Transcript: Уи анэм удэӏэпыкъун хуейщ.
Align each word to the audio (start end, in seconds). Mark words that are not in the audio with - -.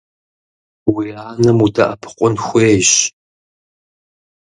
Уи 0.93 1.07
анэм 1.29 1.57
удэӏэпыкъун 1.65 2.33
хуейщ. 2.43 2.91